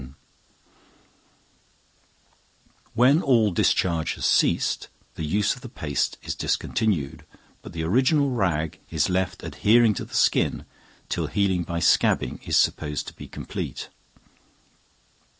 [2.95, 7.23] ]When all discharge has ceased, the use of the paste is discontinued,
[7.61, 10.65] but the original rag is left adhering to the skin
[11.07, 13.89] till healing by scabbing is supposed to be complete.